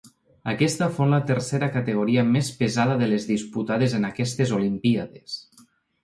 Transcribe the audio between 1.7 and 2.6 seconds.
categoria més